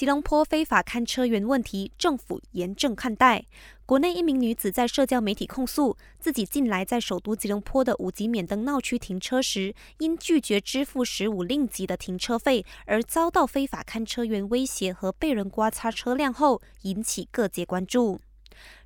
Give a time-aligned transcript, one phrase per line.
[0.00, 3.44] 吉隆坡非法看车员问题，政府严正看待。
[3.84, 18.22] 国内一名女子在社交媒体控诉，自己近来在首都吉隆坡的五级免登闹区停车时，因拒绝支付十五令吉的停车费，而遭到非法看车员威胁和被人刮擦车辆后，引起各界关注。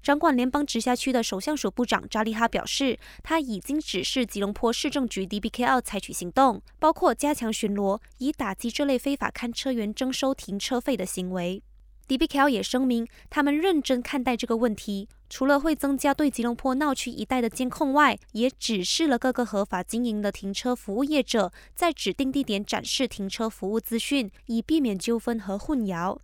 [0.03, 11.63] 掌管联邦直辖区的首相署部长扎利哈表示，他已经指示吉隆坡市政局 DBKL 采取行动，包括加强巡逻，以打击这类非法看车员征收停车费的行为。
[12.07, 26.19] DBKL 也声明，他们认真看待这个问题，除了会增加对吉隆坡闹区一带的监控外，也指示了各个合法经营的停车服务业者，在指定地点展示停车服务资讯，以避免纠纷和混淆。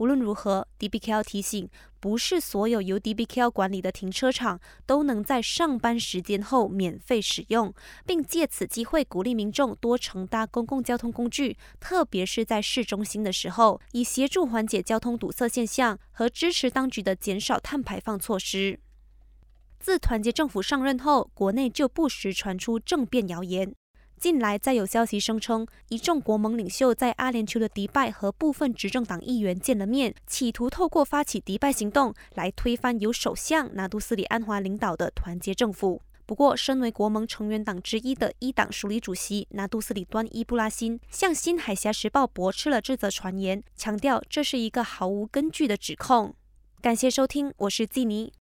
[0.00, 1.68] 无论如何，DBKL 提醒，
[2.00, 7.74] 不是所有由 DBKL 管理的停车场都能在上班时间后免费使用，
[8.06, 18.80] 并借此机会鼓励民众多乘搭公共交通工具，特别是在市中心的时候，以协助缓解交通堵塞现象和支持当局的减少碳排放措施。
[19.78, 23.74] 自团结政府上任后，国内就不时传出政变谣言。
[24.20, 36.02] 近来再有消息声称，一众国盟领袖在阿联酋的迪拜和部分执政党议员见了面，企图透过发起迪拜行动来推翻由首相拿督斯里安华领导的团结政府。
[36.26, 46.34] 不过，身为国盟成员党之一的一党署理主席拿督斯里端伊布拉辛向新海峡时报驳斥了这则传言，强调这是一个毫无根据的指控。
[46.82, 48.34] 感谢收听，我是季尼。